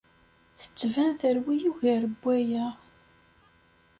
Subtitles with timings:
[0.59, 2.67] Tettban terwi ugar n waya.